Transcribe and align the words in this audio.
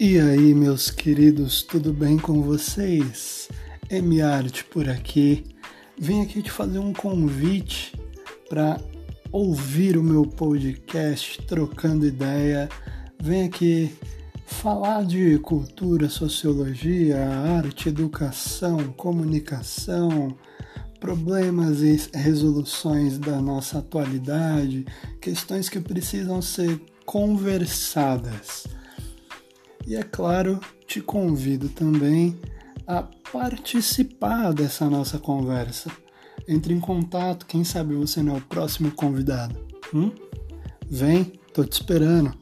E 0.00 0.16
aí, 0.20 0.54
meus 0.54 0.92
queridos, 0.92 1.60
tudo 1.60 1.92
bem 1.92 2.18
com 2.18 2.40
vocês? 2.40 3.48
M-Art 3.90 4.62
por 4.70 4.88
aqui. 4.88 5.44
Vim 5.98 6.22
aqui 6.22 6.40
te 6.40 6.52
fazer 6.52 6.78
um 6.78 6.92
convite 6.92 7.92
para 8.48 8.80
ouvir 9.32 9.98
o 9.98 10.02
meu 10.04 10.24
podcast 10.24 11.42
Trocando 11.48 12.06
Ideia. 12.06 12.68
Vem 13.20 13.46
aqui 13.46 13.92
falar 14.46 15.04
de 15.04 15.36
cultura, 15.40 16.08
sociologia, 16.08 17.18
arte, 17.28 17.88
educação, 17.88 18.92
comunicação, 18.92 20.38
problemas 21.00 21.82
e 21.82 22.00
resoluções 22.16 23.18
da 23.18 23.40
nossa 23.40 23.78
atualidade, 23.78 24.86
questões 25.20 25.68
que 25.68 25.80
precisam 25.80 26.40
ser 26.40 26.80
conversadas. 27.04 28.77
E 29.88 29.96
é 29.96 30.02
claro, 30.02 30.60
te 30.86 31.00
convido 31.00 31.70
também 31.70 32.38
a 32.86 33.04
participar 33.32 34.52
dessa 34.52 34.84
nossa 34.90 35.18
conversa. 35.18 35.90
Entre 36.46 36.74
em 36.74 36.78
contato, 36.78 37.46
quem 37.46 37.64
sabe 37.64 37.94
você 37.94 38.22
não 38.22 38.34
é 38.34 38.36
o 38.36 38.42
próximo 38.42 38.90
convidado. 38.90 39.58
Hum? 39.94 40.12
Vem, 40.90 41.32
tô 41.54 41.64
te 41.64 41.72
esperando. 41.72 42.34